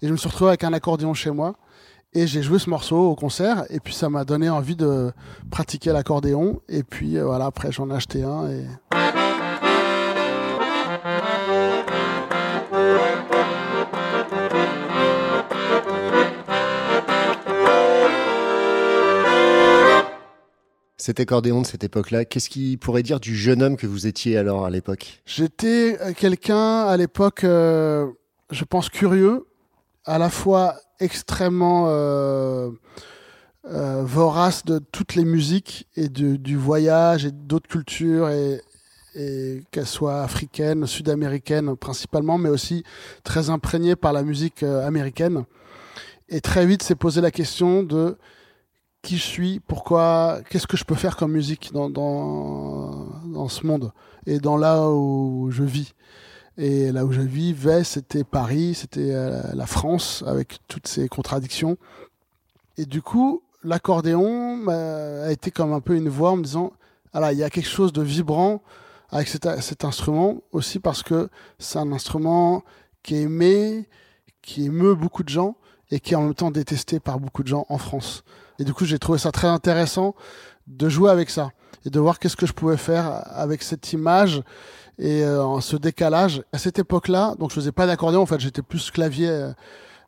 Et 0.00 0.08
je 0.08 0.12
me 0.12 0.16
suis 0.16 0.28
retrouvé 0.28 0.50
avec 0.50 0.64
un 0.64 0.72
accordéon 0.72 1.12
chez 1.12 1.30
moi. 1.30 1.54
Et 2.14 2.26
j'ai 2.26 2.42
joué 2.42 2.58
ce 2.58 2.70
morceau 2.70 3.10
au 3.10 3.14
concert. 3.14 3.64
Et 3.68 3.78
puis 3.78 3.92
ça 3.92 4.08
m'a 4.08 4.24
donné 4.24 4.48
envie 4.48 4.76
de 4.76 5.12
pratiquer 5.50 5.92
l'accordéon. 5.92 6.62
Et 6.66 6.82
puis 6.82 7.18
voilà, 7.18 7.44
après 7.44 7.70
j'en 7.72 7.90
ai 7.90 7.94
acheté 7.94 8.22
un. 8.22 8.48
Et... 8.48 8.64
cet 21.06 21.20
accordéon 21.20 21.62
de 21.62 21.66
cette 21.66 21.84
époque-là, 21.84 22.24
qu'est-ce 22.24 22.50
qu'il 22.50 22.78
pourrait 22.78 23.04
dire 23.04 23.20
du 23.20 23.36
jeune 23.36 23.62
homme 23.62 23.76
que 23.76 23.86
vous 23.86 24.08
étiez 24.08 24.36
alors 24.36 24.64
à 24.64 24.70
l'époque? 24.70 25.22
J'étais 25.24 25.96
quelqu'un 26.16 26.80
à 26.80 26.96
l'époque, 26.96 27.44
euh, 27.44 28.08
je 28.50 28.64
pense, 28.64 28.88
curieux, 28.88 29.46
à 30.04 30.18
la 30.18 30.30
fois 30.30 30.74
extrêmement 30.98 31.84
euh, 31.86 32.70
euh, 33.66 34.02
vorace 34.02 34.64
de 34.64 34.80
toutes 34.80 35.14
les 35.14 35.24
musiques 35.24 35.86
et 35.94 36.08
de, 36.08 36.34
du 36.34 36.56
voyage 36.56 37.24
et 37.24 37.30
d'autres 37.30 37.68
cultures 37.68 38.28
et, 38.28 38.60
et 39.14 39.62
qu'elle 39.70 39.86
soit 39.86 40.22
africaine, 40.22 40.88
sud-américaine 40.88 41.76
principalement, 41.76 42.36
mais 42.36 42.48
aussi 42.48 42.82
très 43.22 43.48
imprégnée 43.48 43.94
par 43.94 44.12
la 44.12 44.24
musique 44.24 44.64
euh, 44.64 44.84
américaine. 44.84 45.44
Et 46.28 46.40
très 46.40 46.66
vite, 46.66 46.82
s'est 46.82 46.96
posé 46.96 47.20
la 47.20 47.30
question 47.30 47.84
de 47.84 48.18
qui 49.06 49.18
je 49.18 49.22
suis, 49.22 49.60
pourquoi, 49.60 50.40
qu'est-ce 50.50 50.66
que 50.66 50.76
je 50.76 50.82
peux 50.82 50.96
faire 50.96 51.16
comme 51.16 51.30
musique 51.30 51.72
dans, 51.72 51.88
dans, 51.88 53.48
ce 53.48 53.64
monde 53.64 53.92
et 54.26 54.40
dans 54.40 54.56
là 54.56 54.88
où 54.90 55.48
je 55.52 55.62
vis. 55.62 55.94
Et 56.58 56.90
là 56.90 57.04
où 57.04 57.12
je 57.12 57.20
vivais, 57.20 57.84
c'était 57.84 58.24
Paris, 58.24 58.74
c'était 58.74 59.12
euh, 59.12 59.40
la 59.54 59.66
France, 59.66 60.24
avec 60.26 60.58
toutes 60.66 60.88
ces 60.88 61.08
contradictions. 61.08 61.76
Et 62.78 62.84
du 62.84 63.00
coup, 63.00 63.42
l'accordéon 63.62 64.56
bah, 64.64 65.26
a 65.26 65.30
été 65.30 65.52
comme 65.52 65.72
un 65.72 65.80
peu 65.80 65.94
une 65.94 66.08
voix 66.08 66.32
en 66.32 66.36
me 66.38 66.42
disant, 66.42 66.72
alors 67.12 67.30
il 67.30 67.38
y 67.38 67.44
a 67.44 67.50
quelque 67.50 67.68
chose 67.68 67.92
de 67.92 68.02
vibrant 68.02 68.60
avec 69.10 69.28
cet, 69.28 69.46
cet 69.60 69.84
instrument, 69.84 70.42
aussi 70.50 70.80
parce 70.80 71.04
que 71.04 71.28
c'est 71.60 71.78
un 71.78 71.92
instrument 71.92 72.64
qui 73.04 73.14
est 73.14 73.22
aimé, 73.22 73.88
qui 74.42 74.64
émeut 74.64 74.96
beaucoup 74.96 75.22
de 75.22 75.28
gens, 75.28 75.56
et 75.90 76.00
qui 76.00 76.14
est 76.14 76.16
en 76.16 76.22
même 76.22 76.34
temps 76.34 76.50
détesté 76.50 77.00
par 77.00 77.20
beaucoup 77.20 77.42
de 77.42 77.48
gens 77.48 77.66
en 77.68 77.78
France. 77.78 78.24
Et 78.58 78.64
du 78.64 78.72
coup, 78.72 78.84
j'ai 78.84 78.98
trouvé 78.98 79.18
ça 79.18 79.32
très 79.32 79.48
intéressant 79.48 80.14
de 80.66 80.88
jouer 80.88 81.10
avec 81.10 81.30
ça 81.30 81.50
et 81.84 81.90
de 81.90 82.00
voir 82.00 82.18
qu'est-ce 82.18 82.36
que 82.36 82.46
je 82.46 82.52
pouvais 82.52 82.76
faire 82.76 83.22
avec 83.30 83.62
cette 83.62 83.92
image 83.92 84.42
et 84.98 85.22
euh, 85.24 85.60
ce 85.60 85.76
décalage. 85.76 86.42
À 86.52 86.58
cette 86.58 86.78
époque-là, 86.78 87.34
donc 87.38 87.50
je 87.50 87.54
faisais 87.56 87.72
pas 87.72 87.86
d'accordéon, 87.86 88.22
en 88.22 88.26
fait, 88.26 88.40
j'étais 88.40 88.62
plus 88.62 88.90
clavier. 88.90 89.28
euh, 89.28 89.52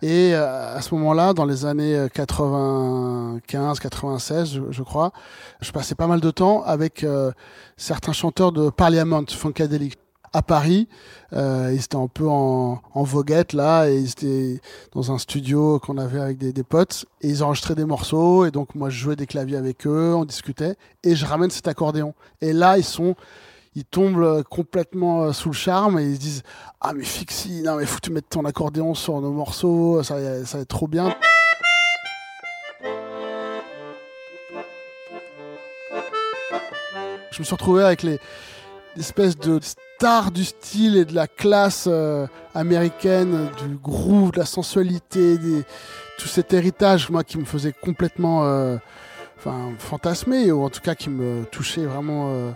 et 0.01 0.33
euh, 0.33 0.77
à 0.77 0.81
ce 0.81 0.95
moment-là, 0.95 1.33
dans 1.35 1.45
les 1.45 1.67
années 1.67 2.07
95, 2.15 3.81
96, 3.81 4.53
je, 4.53 4.61
je 4.71 4.83
crois, 4.85 5.13
je 5.61 5.73
passais 5.73 5.97
pas 5.97 6.07
mal 6.07 6.21
de 6.21 6.31
temps 6.31 6.63
avec 6.63 7.03
euh, 7.03 7.33
certains 7.77 8.13
chanteurs 8.13 8.53
de 8.53 8.71
Parliament, 8.71 9.25
Funkadelic 9.29 9.99
à 10.33 10.43
Paris. 10.43 10.89
Euh, 11.33 11.71
ils 11.73 11.81
étaient 11.81 11.97
un 11.97 12.09
peu 12.09 12.29
en, 12.29 12.81
voguette 12.95 13.53
là, 13.53 13.89
et 13.89 13.99
ils 13.99 14.11
étaient 14.11 14.61
dans 14.93 15.13
un 15.13 15.19
studio 15.19 15.79
qu'on 15.79 15.99
avait 15.99 16.21
avec 16.21 16.39
des, 16.39 16.63
potes, 16.63 17.07
et 17.21 17.29
ils 17.29 17.43
enregistraient 17.43 17.75
des 17.75 17.85
morceaux, 17.85 18.45
et 18.45 18.51
donc 18.51 18.75
moi 18.75 18.91
je 18.91 18.99
jouais 18.99 19.17
des 19.17 19.27
claviers 19.27 19.57
avec 19.57 19.87
eux, 19.87 20.15
on 20.15 20.25
discutait, 20.25 20.77
et 21.05 21.15
je 21.15 21.27
ramène 21.27 21.51
cet 21.51 21.69
accordéon. 21.69 22.15
Et 22.41 22.53
là, 22.53 22.79
ils 22.79 22.85
sont 22.85 23.15
ils 23.75 23.85
tombent 23.85 24.23
euh, 24.23 24.43
complètement 24.43 25.25
euh, 25.25 25.33
sous 25.33 25.51
le 25.51 25.55
charme 25.55 25.99
et 25.99 26.05
ils 26.05 26.17
se 26.17 26.21
disent 26.21 26.43
ah 26.81 26.93
mais 26.95 27.05
Fixie 27.05 27.63
non 27.63 27.77
mais 27.77 27.87
faut 27.87 27.97
que 27.97 28.07
tu 28.07 28.11
mettes 28.11 28.29
ton 28.29 28.45
accordéon 28.45 28.95
sur 28.95 29.21
nos 29.21 29.31
morceaux 29.31 30.03
ça, 30.03 30.17
ça 30.45 30.57
va 30.57 30.63
être 30.63 30.69
trop 30.69 30.89
bien 30.89 31.15
je 37.31 37.43
me 37.43 37.45
suis 37.45 37.55
retrouvé 37.55 37.85
avec 37.85 38.03
les 38.03 38.19
espèces 38.97 39.37
de 39.37 39.61
stars 39.99 40.31
du 40.31 40.45
style 40.45 40.97
et 40.97 41.05
de 41.05 41.15
la 41.15 41.27
classe 41.27 41.89
euh, 41.91 42.27
américaine 42.55 43.49
du 43.59 43.77
groove 43.77 44.31
de 44.31 44.39
la 44.39 44.47
sensualité 44.47 45.39
des, 45.39 45.65
tout 46.19 46.29
cet 46.29 46.53
héritage 46.53 47.11
moi 47.11 47.25
qui 47.25 47.37
me 47.37 47.45
faisait 47.45 47.73
complètement 47.73 48.45
euh, 48.45 48.77
enfin 49.39 49.73
fantasmer 49.79 50.53
ou 50.53 50.65
en 50.65 50.71
tout 50.71 50.81
cas 50.81 50.95
qui 50.95 51.11
me 51.11 51.45
touchait 51.47 51.85
vraiment 51.85 52.31
euh, 52.33 52.53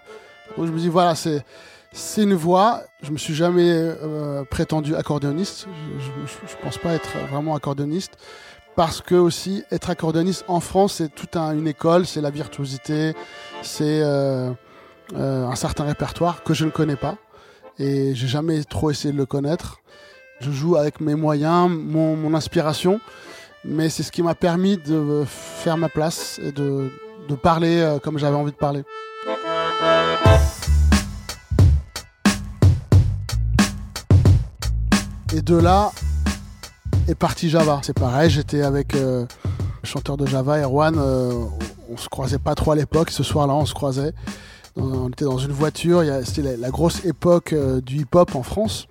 je 0.56 0.62
me 0.62 0.78
dis 0.78 0.88
voilà, 0.88 1.14
c'est 1.14 1.44
c'est 1.92 2.22
une 2.22 2.34
voix. 2.34 2.82
Je 3.02 3.10
me 3.10 3.18
suis 3.18 3.34
jamais 3.34 3.70
euh, 3.70 4.44
prétendu 4.44 4.94
accordéoniste. 4.94 5.66
Je, 5.98 6.48
je 6.48 6.56
pense 6.62 6.78
pas 6.78 6.92
être 6.94 7.10
vraiment 7.30 7.54
accordéoniste 7.54 8.12
parce 8.74 9.02
que 9.02 9.14
aussi 9.14 9.64
être 9.70 9.90
accordéoniste 9.90 10.44
en 10.48 10.60
France 10.60 10.94
c'est 10.94 11.14
toute 11.14 11.36
un, 11.36 11.52
une 11.52 11.68
école, 11.68 12.06
c'est 12.06 12.22
la 12.22 12.30
virtuosité, 12.30 13.14
c'est 13.60 14.00
euh, 14.02 14.50
euh, 15.14 15.46
un 15.46 15.56
certain 15.56 15.84
répertoire 15.84 16.42
que 16.42 16.54
je 16.54 16.64
ne 16.64 16.70
connais 16.70 16.96
pas 16.96 17.16
et 17.78 18.14
j'ai 18.14 18.26
jamais 18.26 18.62
trop 18.64 18.90
essayé 18.90 19.12
de 19.12 19.18
le 19.18 19.26
connaître. 19.26 19.80
Je 20.40 20.50
joue 20.50 20.76
avec 20.76 21.00
mes 21.00 21.14
moyens, 21.14 21.70
mon, 21.70 22.34
inspiration, 22.34 23.00
mais 23.64 23.88
c'est 23.88 24.02
ce 24.02 24.10
qui 24.10 24.22
m'a 24.22 24.34
permis 24.34 24.76
de 24.76 25.24
faire 25.26 25.76
ma 25.76 25.88
place 25.88 26.40
et 26.42 26.52
de, 26.52 26.90
de 27.28 27.34
parler 27.34 27.80
euh, 27.80 27.98
comme 27.98 28.18
j'avais 28.18 28.36
envie 28.36 28.52
de 28.52 28.56
parler. 28.56 28.82
Et 35.34 35.40
de 35.40 35.56
là 35.56 35.92
est 37.08 37.14
parti 37.14 37.48
Java. 37.48 37.80
C'est 37.82 37.98
pareil, 37.98 38.28
j'étais 38.28 38.62
avec 38.62 38.94
euh, 38.94 39.24
le 39.82 39.86
chanteur 39.86 40.16
de 40.16 40.26
Java, 40.26 40.58
Erwan. 40.58 40.96
euh, 40.98 41.46
on 41.88 41.96
se 41.96 42.08
croisait 42.08 42.38
pas 42.38 42.54
trop 42.54 42.72
à 42.72 42.76
l'époque. 42.76 43.10
Ce 43.10 43.22
soir-là, 43.22 43.54
on 43.54 43.66
se 43.66 43.74
croisait. 43.74 44.12
On 44.76 45.08
était 45.08 45.24
dans 45.24 45.38
une 45.38 45.52
voiture. 45.52 46.02
C'était 46.24 46.56
la, 46.56 46.70
grosse 46.70 47.04
époque 47.04 47.52
euh, 47.52 47.80
du 47.80 47.98
hip-hop 47.98 48.34
en 48.34 48.42
France. 48.42 48.88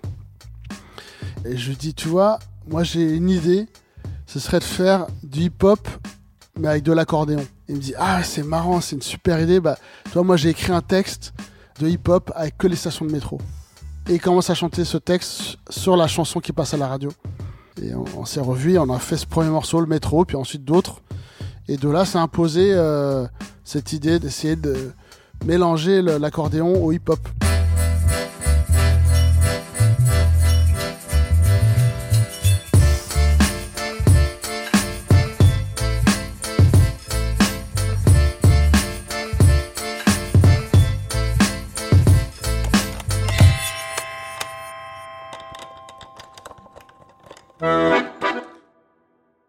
Et 1.45 1.57
je 1.57 1.69
lui 1.69 1.77
dis, 1.77 1.93
tu 1.93 2.07
vois, 2.07 2.39
moi 2.67 2.83
j'ai 2.83 3.15
une 3.15 3.29
idée. 3.29 3.67
Ce 4.27 4.39
serait 4.39 4.59
de 4.59 4.63
faire 4.63 5.07
du 5.23 5.41
hip-hop, 5.41 5.87
mais 6.59 6.67
avec 6.67 6.83
de 6.83 6.93
l'accordéon. 6.93 7.45
Il 7.67 7.75
me 7.75 7.81
dit, 7.81 7.93
ah, 7.97 8.23
c'est 8.23 8.43
marrant, 8.43 8.79
c'est 8.79 8.95
une 8.95 9.01
super 9.01 9.41
idée. 9.41 9.59
Bah, 9.59 9.77
tu 10.11 10.19
moi 10.19 10.37
j'ai 10.37 10.49
écrit 10.49 10.71
un 10.71 10.81
texte 10.81 11.33
de 11.79 11.87
hip-hop 11.87 12.31
avec 12.35 12.57
que 12.57 12.67
les 12.67 12.75
stations 12.75 13.05
de 13.05 13.11
métro. 13.11 13.39
Et 14.07 14.15
il 14.15 14.21
commence 14.21 14.49
à 14.49 14.55
chanter 14.55 14.85
ce 14.85 14.97
texte 14.97 15.57
sur 15.69 15.95
la 15.95 16.07
chanson 16.07 16.39
qui 16.39 16.53
passe 16.53 16.73
à 16.73 16.77
la 16.77 16.87
radio. 16.87 17.09
Et 17.81 17.93
on, 17.95 18.25
s'est 18.25 18.41
revus, 18.41 18.77
on 18.77 18.93
a 18.93 18.99
fait 18.99 19.17
ce 19.17 19.25
premier 19.25 19.49
morceau, 19.49 19.79
le 19.79 19.87
métro, 19.87 20.25
puis 20.25 20.35
ensuite 20.35 20.63
d'autres. 20.63 21.01
Et 21.67 21.77
de 21.77 21.89
là, 21.89 22.05
s'est 22.05 22.17
imposé 22.17 22.73
euh, 22.73 23.25
cette 23.63 23.93
idée 23.93 24.19
d'essayer 24.19 24.55
de 24.55 24.91
mélanger 25.45 26.01
l'accordéon 26.01 26.83
au 26.83 26.91
hip-hop. 26.91 27.19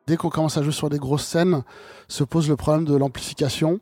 Dès 0.06 0.18
qu'on 0.18 0.28
commence 0.28 0.58
à 0.58 0.62
jouer 0.62 0.72
sur 0.72 0.90
des 0.90 0.98
grosses 0.98 1.24
scènes, 1.24 1.62
se 2.06 2.22
pose 2.22 2.46
le 2.46 2.56
problème 2.56 2.84
de 2.84 2.94
l'amplification. 2.94 3.80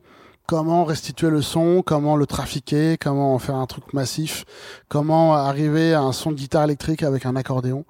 Comment 0.51 0.83
restituer 0.83 1.31
le 1.31 1.43
son, 1.43 1.81
comment 1.81 2.17
le 2.17 2.27
trafiquer, 2.27 2.97
comment 3.01 3.37
en 3.37 3.39
faire 3.39 3.55
un 3.55 3.67
truc 3.67 3.93
massif, 3.93 4.45
comment 4.89 5.33
arriver 5.33 5.95
à 5.95 6.01
un 6.01 6.11
son 6.11 6.33
de 6.33 6.37
guitare 6.37 6.65
électrique 6.65 7.05
avec 7.05 7.25
un 7.25 7.37
accordéon. 7.37 7.85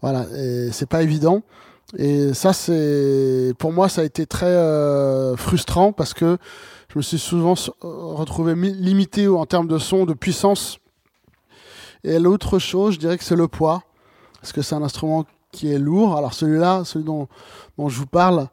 Voilà, 0.00 0.24
c'est 0.72 0.88
pas 0.88 1.02
évident. 1.02 1.42
Et 1.98 2.32
ça, 2.32 2.54
c'est 2.54 3.52
pour 3.58 3.70
moi, 3.74 3.90
ça 3.90 4.00
a 4.00 4.04
été 4.04 4.24
très 4.24 4.46
euh, 4.46 5.36
frustrant 5.36 5.92
parce 5.92 6.14
que 6.14 6.38
je 6.88 6.96
me 6.96 7.02
suis 7.02 7.18
souvent 7.18 7.52
s- 7.52 7.70
retrouvé 7.82 8.54
mi- 8.54 8.72
limité 8.72 9.28
en 9.28 9.44
termes 9.44 9.68
de 9.68 9.76
son, 9.76 10.06
de 10.06 10.14
puissance. 10.14 10.78
Et 12.02 12.18
l'autre 12.18 12.58
chose, 12.58 12.94
je 12.94 12.98
dirais 12.98 13.18
que 13.18 13.24
c'est 13.24 13.36
le 13.36 13.46
poids, 13.46 13.82
parce 14.40 14.54
que 14.54 14.62
c'est 14.62 14.74
un 14.74 14.82
instrument 14.82 15.26
qui 15.52 15.70
est 15.70 15.78
lourd. 15.78 16.16
Alors 16.16 16.32
celui-là, 16.32 16.82
celui 16.86 17.04
dont, 17.04 17.28
dont 17.76 17.90
je 17.90 17.98
vous 17.98 18.06
parle, 18.06 18.48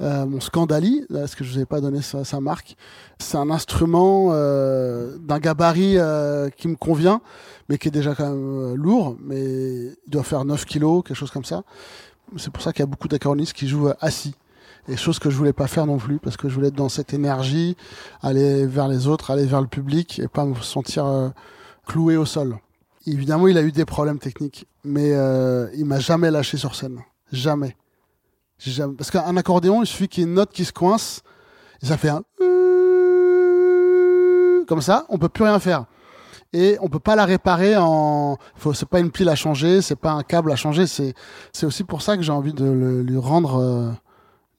euh, 0.00 0.26
mon 0.26 0.40
Scandali, 0.40 1.04
là, 1.10 1.20
parce 1.20 1.34
que 1.34 1.44
je 1.44 1.52
vous 1.52 1.58
ai 1.60 1.66
pas 1.66 1.80
donné 1.80 2.00
sa, 2.02 2.40
marque, 2.40 2.76
c'est 3.18 3.36
un 3.36 3.50
instrument 3.50 4.28
euh, 4.30 5.16
d'un 5.18 5.38
gabarit 5.38 5.98
euh, 5.98 6.48
qui 6.50 6.68
me 6.68 6.76
convient, 6.76 7.20
mais 7.68 7.78
qui 7.78 7.88
est 7.88 7.92
déjà 7.92 8.14
quand 8.14 8.28
même 8.28 8.72
euh, 8.72 8.74
lourd, 8.76 9.16
mais 9.22 9.40
il 9.40 9.96
doit 10.08 10.22
faire 10.22 10.44
9 10.44 10.64
kilos, 10.64 11.02
quelque 11.04 11.16
chose 11.16 11.30
comme 11.30 11.44
ça. 11.44 11.62
C'est 12.36 12.52
pour 12.52 12.62
ça 12.62 12.72
qu'il 12.72 12.80
y 12.80 12.82
a 12.84 12.86
beaucoup 12.86 13.08
d'accordéonistes 13.08 13.52
qui 13.52 13.68
jouent 13.68 13.88
euh, 13.88 13.94
assis. 14.00 14.34
Et 14.88 14.96
chose 14.96 15.18
que 15.18 15.30
je 15.30 15.36
voulais 15.36 15.52
pas 15.52 15.66
faire 15.66 15.86
non 15.86 15.98
plus, 15.98 16.18
parce 16.18 16.36
que 16.36 16.48
je 16.48 16.54
voulais 16.54 16.68
être 16.68 16.74
dans 16.74 16.88
cette 16.88 17.12
énergie, 17.12 17.76
aller 18.22 18.66
vers 18.66 18.88
les 18.88 19.06
autres, 19.06 19.30
aller 19.30 19.44
vers 19.44 19.60
le 19.60 19.66
public, 19.66 20.18
et 20.18 20.28
pas 20.28 20.44
me 20.44 20.54
sentir 20.56 21.06
euh, 21.06 21.28
cloué 21.86 22.16
au 22.16 22.24
sol. 22.24 22.58
Évidemment, 23.06 23.48
il 23.48 23.58
a 23.58 23.62
eu 23.62 23.72
des 23.72 23.84
problèmes 23.84 24.18
techniques, 24.18 24.66
mais 24.84 25.12
euh, 25.12 25.68
il 25.74 25.84
m'a 25.84 25.98
jamais 25.98 26.30
lâché 26.30 26.56
sur 26.56 26.74
scène. 26.74 27.00
Jamais. 27.32 27.76
Jamais- 28.60 28.94
Parce 28.94 29.10
qu'un 29.10 29.36
accordéon, 29.36 29.82
il 29.82 29.86
suffit 29.86 30.06
qu'il 30.08 30.22
y 30.22 30.26
ait 30.26 30.28
une 30.28 30.34
note 30.34 30.50
qui 30.52 30.64
se 30.64 30.72
coince, 30.72 31.22
et 31.82 31.86
ça 31.86 31.96
fait 31.96 32.10
un 32.10 32.22
comme 34.66 34.80
ça, 34.82 35.04
on 35.08 35.18
peut 35.18 35.28
plus 35.28 35.42
rien 35.44 35.58
faire. 35.58 35.86
Et 36.52 36.76
on 36.80 36.88
peut 36.88 37.00
pas 37.00 37.16
la 37.16 37.24
réparer 37.24 37.76
en. 37.76 38.36
Faut, 38.56 38.72
c'est 38.72 38.88
pas 38.88 39.00
une 39.00 39.10
pile 39.10 39.28
à 39.28 39.34
changer, 39.34 39.82
c'est 39.82 39.96
pas 39.96 40.12
un 40.12 40.22
câble 40.22 40.50
à 40.52 40.56
changer. 40.56 40.86
C'est, 40.86 41.14
c'est 41.52 41.66
aussi 41.66 41.84
pour 41.84 42.02
ça 42.02 42.16
que 42.16 42.22
j'ai 42.22 42.32
envie 42.32 42.52
de 42.52 42.64
le- 42.64 43.02
lui 43.02 43.16
rendre 43.18 43.60
euh, 43.60 43.90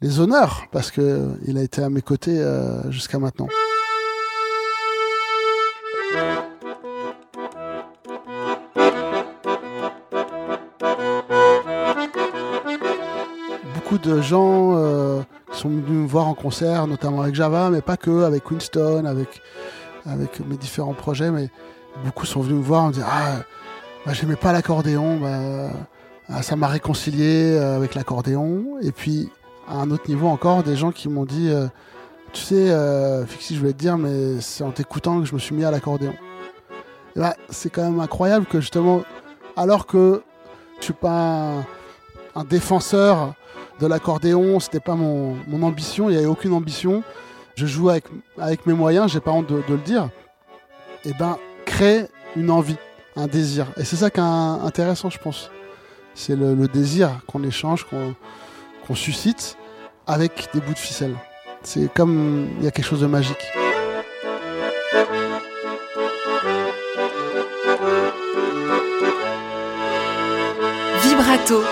les 0.02 0.20
honneurs, 0.20 0.64
parce 0.72 0.90
que 0.92 1.02
euh, 1.02 1.28
il 1.48 1.58
a 1.58 1.62
été 1.64 1.82
à 1.84 1.90
mes 1.90 2.02
côtés 2.02 2.40
euh, 2.40 2.90
jusqu'à 2.92 3.20
maintenant. 3.20 3.48
De 13.98 14.22
gens 14.22 14.76
euh, 14.76 15.22
sont 15.52 15.70
venus 15.70 15.90
me 15.90 16.08
voir 16.08 16.28
en 16.28 16.34
concert, 16.34 16.88
notamment 16.88 17.22
avec 17.22 17.36
Java, 17.36 17.70
mais 17.70 17.82
pas 17.82 17.98
que, 17.98 18.24
avec 18.24 18.50
Winston, 18.50 19.06
avec, 19.06 19.42
avec 20.06 20.40
mes 20.46 20.58
différents 20.58 20.94
projets. 20.94 21.32
Mais 21.32 21.50
beaucoup 22.06 22.26
sont 22.26 22.42
venus 22.42 22.58
me 22.58 22.64
voir 22.64 22.84
en 22.84 22.88
me 22.88 22.94
disant 22.94 23.08
Ah, 23.10 23.38
bah, 24.06 24.14
j'aimais 24.14 24.36
pas 24.36 24.52
l'accordéon, 24.52 25.18
bah, 25.18 25.70
ah, 26.30 26.42
ça 26.42 26.56
m'a 26.56 26.68
réconcilié 26.68 27.56
euh, 27.56 27.76
avec 27.76 27.96
l'accordéon. 27.96 28.78
Et 28.82 28.92
puis, 28.92 29.30
à 29.68 29.76
un 29.76 29.92
autre 29.92 30.08
niveau 30.08 30.28
encore, 30.28 30.64
des 30.64 30.76
gens 30.76 30.92
qui 30.92 31.10
m'ont 31.10 31.26
dit 31.26 31.50
euh, 31.50 31.68
Tu 32.34 32.42
sais, 32.42 32.72
euh, 32.72 33.26
Fixi, 33.26 33.56
je 33.56 33.60
voulais 33.60 33.74
te 33.74 33.80
dire, 33.80 33.98
mais 33.98 34.40
c'est 34.40 34.64
en 34.64 34.72
t'écoutant 34.72 35.20
que 35.20 35.26
je 35.26 35.34
me 35.34 35.40
suis 35.40 35.56
mis 35.56 35.66
à 35.66 35.72
l'accordéon. 35.72 36.14
Bah, 37.16 37.36
c'est 37.50 37.70
quand 37.70 37.84
même 37.84 38.00
incroyable 38.00 38.46
que 38.46 38.62
justement, 38.62 39.02
alors 39.58 39.86
que 39.86 40.24
je 40.80 40.86
suis 40.86 40.94
pas 40.94 41.52
un 42.36 42.44
défenseur 42.46 43.34
de 43.82 43.88
l'accordéon, 43.88 44.60
c'était 44.60 44.80
pas 44.80 44.96
mon, 44.96 45.36
ambition, 45.64 46.10
il 46.10 46.14
n'y 46.14 46.18
avait 46.18 46.28
aucune 46.28 46.54
ambition. 46.54 47.04
Je 47.56 47.66
joue 47.66 47.90
avec, 47.90 48.06
avec 48.38 48.66
mes 48.66 48.74
moyens, 48.74 49.12
j'ai 49.12 49.20
pas 49.20 49.32
honte 49.32 49.48
de, 49.48 49.62
le 49.68 49.78
dire. 49.78 50.10
Et 51.04 51.14
ben, 51.20 51.38
crée 51.66 52.06
une 52.36 52.52
envie, 52.52 52.78
un 53.16 53.28
désir. 53.28 53.68
Et 53.78 53.84
c'est 53.84 53.96
ça 53.98 54.10
qui 54.10 54.20
est 54.20 54.24
intéressant, 54.24 55.10
je 55.10 55.18
pense. 55.18 55.50
C'est 56.14 56.36
le, 56.36 56.54
le 56.54 56.68
désir 56.68 57.10
qu'on 57.28 57.44
échange, 57.44 57.86
qu'on 57.86 58.14
qu'on 58.86 58.96
suscite 58.96 59.58
avec 60.08 60.50
des 60.54 60.60
bouts 60.60 60.74
de 60.74 60.80
ficelle. 60.80 61.16
C'est 61.64 61.92
comme 61.94 62.50
il 62.60 62.66
y 62.66 62.68
a 62.68 62.72
quelque 62.72 62.86
chose 62.86 63.02
de 63.02 63.08
magique. 63.08 63.38
Vibrato, 71.04 71.64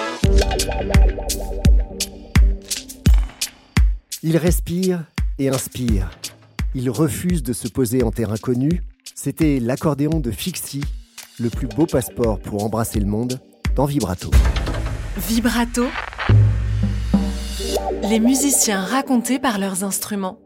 Il 4.22 4.36
respire 4.36 5.06
et 5.38 5.48
inspire. 5.48 6.10
Il 6.76 6.90
refuse 6.90 7.42
de 7.42 7.54
se 7.54 7.70
poser 7.70 8.04
en 8.04 8.12
terre 8.12 8.34
inconnue. 8.34 8.84
C'était 9.16 9.62
l'accordéon 9.62 10.20
de 10.20 10.30
Fixie, 10.30 10.84
le 11.40 11.50
plus 11.50 11.68
beau 11.68 11.86
passeport 11.86 12.38
pour 12.40 12.66
embrasser 12.66 13.00
le 13.00 13.06
monde, 13.06 13.40
dans 13.78 13.86
Vibrato. 13.86 14.30
vibrato. 15.18 15.86
Les 18.10 18.20
musiciens 18.20 18.82
racontés 18.82 19.40
par 19.40 19.58
leurs 19.58 19.86
instruments. 19.86 20.38